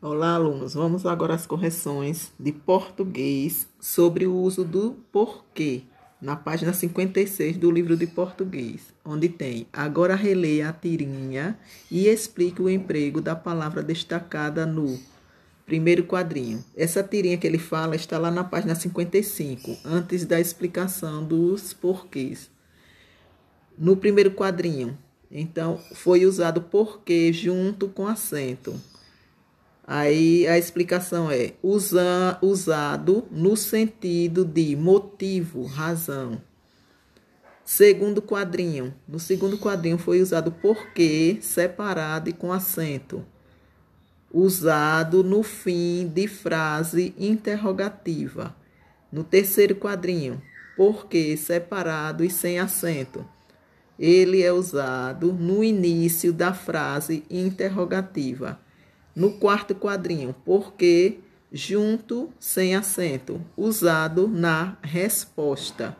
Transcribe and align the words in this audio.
Olá, 0.00 0.34
alunos. 0.34 0.74
Vamos 0.74 1.04
agora 1.04 1.34
às 1.34 1.44
correções 1.44 2.30
de 2.38 2.52
português 2.52 3.66
sobre 3.80 4.28
o 4.28 4.36
uso 4.36 4.62
do 4.62 4.92
porquê, 5.10 5.82
na 6.22 6.36
página 6.36 6.72
56 6.72 7.56
do 7.56 7.68
livro 7.68 7.96
de 7.96 8.06
português, 8.06 8.94
onde 9.04 9.28
tem 9.28 9.66
agora 9.72 10.14
releia 10.14 10.68
a 10.68 10.72
tirinha 10.72 11.58
e 11.90 12.06
explique 12.06 12.62
o 12.62 12.70
emprego 12.70 13.20
da 13.20 13.34
palavra 13.34 13.82
destacada 13.82 14.64
no 14.64 15.00
primeiro 15.66 16.04
quadrinho. 16.04 16.64
Essa 16.76 17.02
tirinha 17.02 17.36
que 17.36 17.48
ele 17.48 17.58
fala 17.58 17.96
está 17.96 18.18
lá 18.18 18.30
na 18.30 18.44
página 18.44 18.76
55, 18.76 19.78
antes 19.84 20.24
da 20.24 20.38
explicação 20.38 21.24
dos 21.24 21.72
porquês. 21.72 22.48
No 23.76 23.96
primeiro 23.96 24.30
quadrinho, 24.30 24.96
então, 25.28 25.76
foi 25.92 26.24
usado 26.24 26.62
porquê 26.62 27.32
junto 27.32 27.88
com 27.88 28.06
acento. 28.06 28.80
Aí 29.90 30.46
a 30.46 30.58
explicação 30.58 31.30
é 31.30 31.54
usa, 31.62 32.36
usado 32.42 33.26
no 33.30 33.56
sentido 33.56 34.44
de 34.44 34.76
motivo, 34.76 35.64
razão. 35.64 36.42
Segundo 37.64 38.20
quadrinho. 38.20 38.92
No 39.08 39.18
segundo 39.18 39.56
quadrinho 39.56 39.96
foi 39.96 40.20
usado 40.20 40.52
porquê 40.52 41.38
separado 41.40 42.28
e 42.28 42.34
com 42.34 42.52
acento. 42.52 43.24
Usado 44.30 45.24
no 45.24 45.42
fim 45.42 46.06
de 46.06 46.28
frase 46.28 47.14
interrogativa. 47.18 48.54
No 49.10 49.24
terceiro 49.24 49.74
quadrinho, 49.74 50.42
porquê 50.76 51.34
separado 51.34 52.22
e 52.22 52.28
sem 52.28 52.58
acento. 52.58 53.26
Ele 53.98 54.42
é 54.42 54.52
usado 54.52 55.32
no 55.32 55.64
início 55.64 56.30
da 56.30 56.52
frase 56.52 57.24
interrogativa 57.30 58.60
no 59.14 59.32
quarto 59.32 59.74
quadrinho, 59.74 60.34
porque 60.44 61.18
junto 61.52 62.30
sem 62.38 62.74
acento, 62.74 63.40
usado 63.56 64.28
na 64.28 64.76
resposta. 64.82 65.96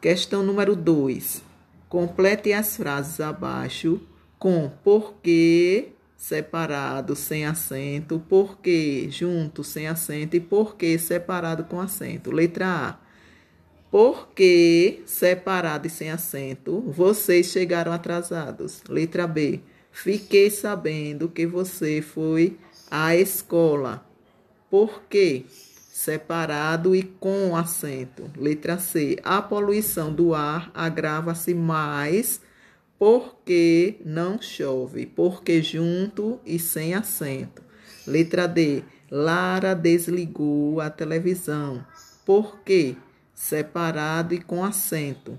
Questão 0.00 0.42
número 0.42 0.76
2. 0.76 1.42
Complete 1.88 2.52
as 2.52 2.76
frases 2.76 3.20
abaixo 3.20 4.00
com 4.38 4.70
porque 4.82 5.92
separado 6.16 7.14
sem 7.14 7.44
acento, 7.44 8.22
porque 8.28 9.08
junto 9.10 9.62
sem 9.62 9.86
acento 9.86 10.36
e 10.36 10.40
porque 10.40 10.98
separado 10.98 11.64
com 11.64 11.80
acento. 11.80 12.30
Letra 12.30 12.66
A. 12.66 13.06
Porque 13.90 15.02
separado 15.06 15.86
e 15.86 15.90
sem 15.90 16.10
acento, 16.10 16.80
vocês 16.80 17.46
chegaram 17.46 17.92
atrasados. 17.92 18.82
Letra 18.88 19.26
B. 19.26 19.60
Fiquei 19.96 20.50
sabendo 20.50 21.26
que 21.26 21.46
você 21.46 22.02
foi 22.02 22.58
à 22.90 23.16
escola. 23.16 24.06
Por 24.70 25.02
quê? 25.08 25.46
Separado 25.48 26.94
e 26.94 27.02
com 27.02 27.56
acento. 27.56 28.30
Letra 28.36 28.78
C. 28.78 29.18
A 29.24 29.40
poluição 29.40 30.12
do 30.12 30.34
ar 30.34 30.70
agrava-se 30.74 31.54
mais 31.54 32.42
porque 32.98 33.96
não 34.04 34.40
chove. 34.40 35.06
Porque 35.06 35.62
junto 35.62 36.38
e 36.44 36.58
sem 36.58 36.94
acento. 36.94 37.62
Letra 38.06 38.46
D. 38.46 38.84
Lara 39.10 39.74
desligou 39.74 40.78
a 40.78 40.90
televisão. 40.90 41.84
Por 42.24 42.60
quê? 42.60 42.96
Separado 43.34 44.34
e 44.34 44.40
com 44.40 44.62
acento. 44.62 45.38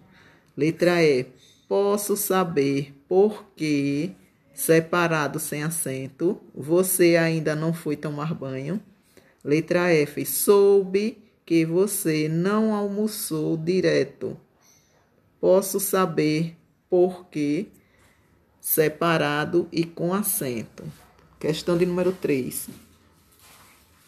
Letra 0.57 1.03
E. 1.03 1.27
Posso 1.69 2.17
saber 2.17 2.93
por 3.07 3.45
quê? 3.55 4.15
Separado 4.57 5.39
sem 5.39 5.61
acento. 5.61 6.41
Você 6.55 7.15
ainda 7.15 7.55
não 7.55 7.71
foi 7.71 7.95
tomar 7.95 8.33
banho. 8.33 8.81
Letra 9.43 9.93
F. 9.93 10.25
Soube 10.25 11.19
que 11.45 11.63
você 11.63 12.27
não 12.27 12.73
almoçou 12.73 13.55
direto. 13.55 14.35
Posso 15.39 15.79
saber 15.79 16.57
por 16.89 17.27
quê? 17.27 17.67
Separado 18.59 19.67
e 19.71 19.85
com 19.85 20.11
acento. 20.11 20.83
Questão 21.39 21.77
de 21.77 21.85
número 21.85 22.11
3. 22.11 22.67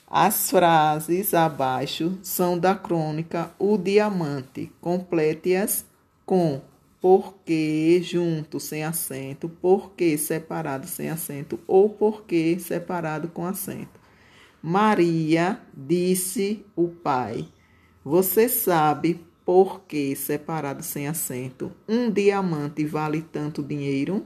As 0.07 0.49
frases 0.49 1.35
abaixo 1.35 2.17
são 2.23 2.57
da 2.57 2.73
crônica 2.73 3.51
O 3.59 3.77
Diamante. 3.77 4.71
Complete-as 4.81 5.85
com 6.25 6.59
porque 7.01 8.01
junto 8.03 8.59
sem 8.59 8.83
acento, 8.83 9.47
porque 9.47 10.17
separado 10.17 10.87
sem 10.87 11.09
acento 11.09 11.59
ou 11.65 11.89
porque 11.89 12.57
separado 12.59 13.29
com 13.29 13.45
acento. 13.45 13.99
Maria 14.61 15.61
disse 15.73 16.65
o 16.75 16.89
pai: 16.89 17.47
Você 18.03 18.49
sabe 18.49 19.25
por 19.45 19.81
que 19.81 20.15
separado 20.15 20.83
sem 20.83 21.07
acento 21.07 21.71
um 21.87 22.11
diamante 22.11 22.85
vale 22.85 23.21
tanto 23.21 23.63
dinheiro? 23.63 24.25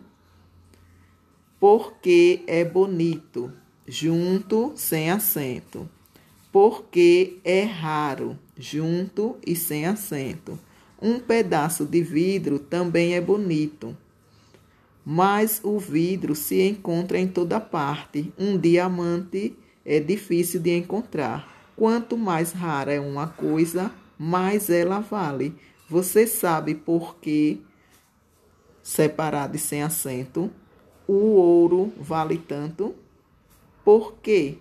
Porque 1.59 2.43
é 2.47 2.65
bonito, 2.65 3.53
junto 3.87 4.73
sem 4.75 5.09
acento. 5.11 5.87
Porque 6.51 7.39
é 7.43 7.63
raro, 7.63 8.37
junto 8.57 9.37
e 9.45 9.55
sem 9.55 9.85
acento. 9.85 10.59
Um 11.05 11.19
pedaço 11.19 11.83
de 11.83 12.01
vidro 12.01 12.57
também 12.57 13.13
é 13.13 13.19
bonito, 13.19 13.93
mas 15.03 15.59
o 15.61 15.77
vidro 15.77 16.33
se 16.33 16.61
encontra 16.61 17.19
em 17.19 17.27
toda 17.27 17.59
parte. 17.59 18.33
Um 18.39 18.57
diamante 18.57 19.53
é 19.83 19.99
difícil 19.99 20.61
de 20.61 20.77
encontrar. 20.77 21.73
Quanto 21.75 22.17
mais 22.17 22.53
rara 22.53 22.93
é 22.93 23.01
uma 23.01 23.27
coisa, 23.27 23.91
mais 24.17 24.69
ela 24.69 25.01
vale. 25.01 25.53
Você 25.89 26.25
sabe 26.25 26.73
por 26.73 27.17
que, 27.17 27.59
separado 28.81 29.57
e 29.57 29.59
sem 29.59 29.83
acento, 29.83 30.49
o 31.05 31.33
ouro 31.33 31.91
vale 31.99 32.37
tanto? 32.37 32.95
Por 33.83 34.13
quê? 34.23 34.57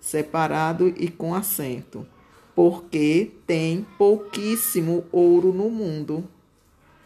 Separado 0.00 0.88
e 0.88 1.08
com 1.08 1.32
acento 1.32 2.04
porque 2.54 3.32
tem 3.46 3.86
pouquíssimo 3.96 5.04
ouro 5.12 5.52
no 5.52 5.70
mundo. 5.70 6.24